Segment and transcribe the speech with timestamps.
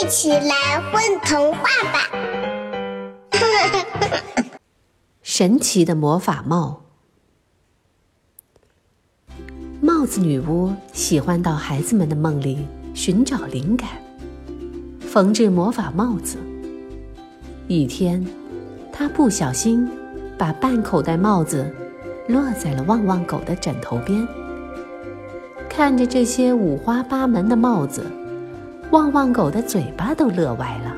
[0.00, 1.62] 一起来混童话
[1.92, 2.08] 吧！
[5.22, 6.84] 神奇的魔法帽。
[9.80, 12.64] 帽子女巫喜欢到孩子们的梦里
[12.94, 13.88] 寻找灵感，
[15.00, 16.36] 缝制魔法帽子。
[17.66, 18.24] 一天，
[18.92, 19.90] 她不小心
[20.38, 21.74] 把半口袋帽子
[22.28, 24.24] 落在了旺旺狗的枕头边。
[25.68, 28.04] 看着这些五花八门的帽子，
[28.90, 30.96] 旺旺狗的嘴巴都乐歪了。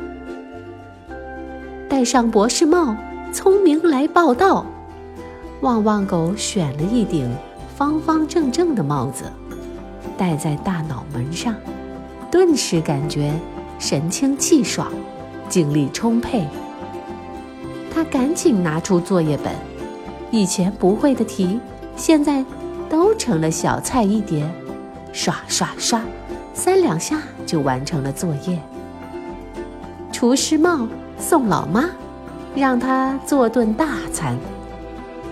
[1.88, 2.96] 戴上博士帽，
[3.32, 4.64] 聪明来报道。
[5.60, 7.28] 旺旺狗选了一顶
[7.76, 9.24] 方方正正的帽子，
[10.16, 11.54] 戴在大脑门上，
[12.30, 13.32] 顿时感觉
[13.80, 14.92] 神清气爽，
[15.48, 16.46] 精力充沛。
[17.92, 19.52] 他赶紧拿出作业本，
[20.30, 21.58] 以前不会的题，
[21.96, 22.44] 现在
[22.88, 24.48] 都成了小菜一碟。
[25.12, 26.00] 刷刷刷，
[26.52, 28.58] 三两下就完成了作业。
[30.12, 30.86] 厨师帽
[31.18, 31.88] 送老妈，
[32.54, 34.36] 让她做顿大餐。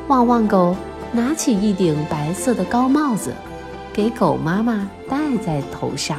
[0.07, 0.75] 旺旺狗
[1.13, 3.33] 拿起一顶白色的高帽子，
[3.93, 6.19] 给狗妈妈戴在头上。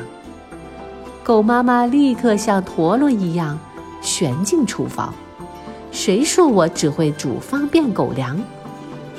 [1.24, 3.58] 狗妈妈立刻像陀螺一样
[4.02, 5.14] 旋进厨房。
[5.92, 8.40] 谁说我只会煮方便狗粮？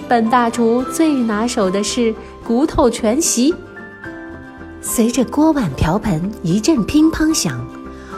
[0.08, 2.14] 本大厨最拿手的是
[2.45, 3.55] 骨头全席。
[4.83, 7.64] 随着锅碗瓢盆一阵乒乓响，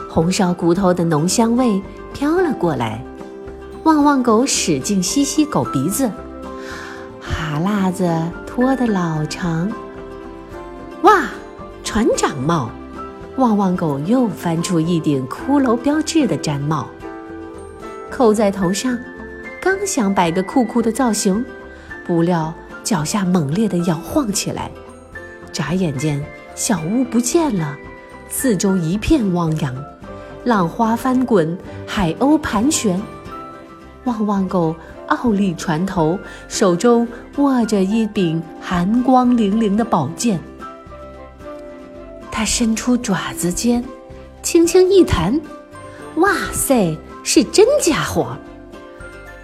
[0.09, 1.83] 红烧骨头的浓香味
[2.13, 3.05] 飘了过来。
[3.83, 6.09] 旺旺狗使劲吸吸狗鼻子，
[7.21, 8.09] 哈喇子
[8.47, 9.69] 拖得老长。
[11.03, 11.25] 哇，
[11.83, 12.71] 船长帽！
[13.37, 16.87] 旺旺狗又翻出一顶骷髅标志的毡帽，
[18.09, 18.97] 扣在头上。
[19.61, 21.45] 刚想摆个酷酷的造型，
[22.07, 24.71] 不料脚下猛烈地摇晃起来，
[25.53, 26.25] 眨眼间。
[26.55, 27.77] 小屋不见了，
[28.29, 29.75] 四周一片汪洋，
[30.45, 33.01] 浪花翻滚，海鸥盘旋。
[34.05, 40.39] 旺旺狗傲立船头，手中握着一柄寒光凛凛的宝剑。
[42.31, 43.83] 他伸出爪子尖，
[44.43, 45.41] 轻轻一弹，
[46.17, 48.37] 哇塞，是真家伙！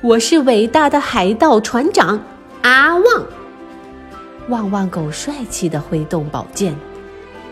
[0.02, 2.20] 我是伟大的海盗船长
[2.62, 3.26] 阿旺。
[4.48, 6.76] 旺旺狗帅气地挥动宝剑。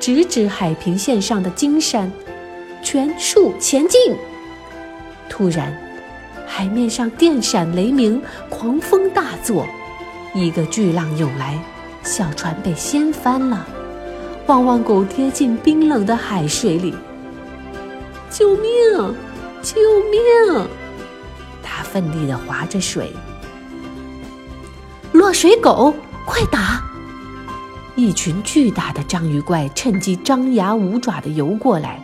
[0.06, 2.12] 直指海平线上的金山，
[2.81, 4.15] 全速前进！
[5.28, 5.77] 突然，
[6.47, 9.66] 海面上电闪雷鸣，狂风大作，
[10.33, 11.59] 一个巨浪涌来，
[12.05, 13.66] 小船被掀翻了。
[14.47, 16.95] 旺旺狗跌进冰冷的海水里，
[18.31, 18.71] 救命！
[19.61, 19.75] 救
[20.09, 20.69] 命！
[21.65, 23.12] 它奋力地划着水。
[25.11, 25.93] 落水狗，
[26.25, 26.85] 快打！
[27.97, 31.99] 一群巨大的章鱼怪趁机张牙舞爪地游过来，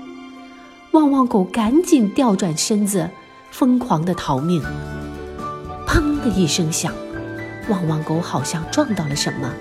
[0.92, 3.10] 旺旺狗赶紧调转身子，
[3.50, 4.62] 疯狂地逃命。
[5.86, 6.94] 砰的一声响，
[7.68, 9.52] 旺旺狗好像撞到了什么。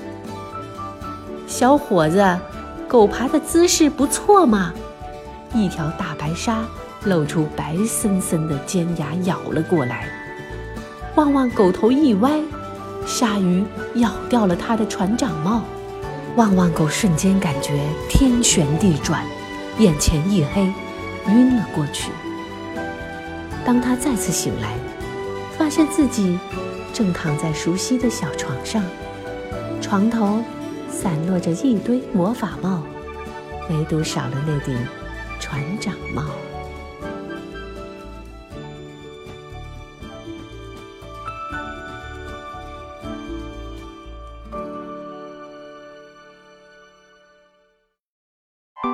[1.48, 2.40] 小伙子，
[2.88, 4.74] 狗爬的姿势不错嘛！
[5.54, 6.64] 一条大白鲨
[7.04, 10.08] 露出白森森的尖牙咬了过来，
[11.16, 12.40] 旺旺狗头一歪，
[13.06, 13.66] 鲨鱼
[13.96, 15.62] 咬掉了他的船长帽。
[16.38, 17.78] 旺旺狗瞬间感觉
[18.08, 19.26] 天旋地转，
[19.80, 20.72] 眼前一黑，
[21.28, 22.10] 晕了过去。
[23.66, 24.74] 当他再次醒来，
[25.58, 26.40] 发现自己
[26.94, 28.82] 正躺在熟悉的小床上，
[29.82, 30.42] 床头
[30.90, 32.82] 散落着一堆魔法帽，
[33.70, 34.74] 唯独少了那顶
[35.40, 36.24] 船长帽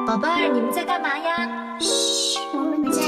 [0.07, 1.77] 宝贝儿你们在干嘛呀？
[1.81, 3.01] 嘘我们回家